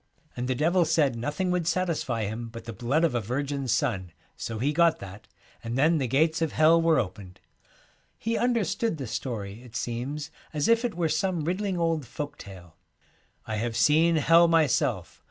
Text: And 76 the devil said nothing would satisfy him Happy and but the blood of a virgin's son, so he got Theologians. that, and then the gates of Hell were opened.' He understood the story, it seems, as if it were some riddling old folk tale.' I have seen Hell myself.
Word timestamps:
And 0.35 0.45
76 0.45 0.47
the 0.47 0.55
devil 0.65 0.85
said 0.85 1.15
nothing 1.15 1.51
would 1.51 1.67
satisfy 1.67 2.23
him 2.23 2.29
Happy 2.29 2.33
and 2.41 2.51
but 2.53 2.65
the 2.65 2.73
blood 2.73 3.03
of 3.03 3.13
a 3.13 3.21
virgin's 3.21 3.71
son, 3.71 4.11
so 4.35 4.57
he 4.57 4.73
got 4.73 4.97
Theologians. 4.97 5.27
that, 5.27 5.27
and 5.63 5.77
then 5.77 5.99
the 5.99 6.07
gates 6.07 6.41
of 6.41 6.53
Hell 6.53 6.81
were 6.81 6.97
opened.' 6.99 7.39
He 8.17 8.35
understood 8.35 8.97
the 8.97 9.05
story, 9.05 9.61
it 9.61 9.75
seems, 9.75 10.31
as 10.55 10.67
if 10.67 10.83
it 10.83 10.95
were 10.97 11.07
some 11.07 11.43
riddling 11.43 11.77
old 11.77 12.07
folk 12.07 12.39
tale.' 12.39 12.77
I 13.45 13.57
have 13.57 13.77
seen 13.77 14.15
Hell 14.15 14.47
myself. 14.47 15.19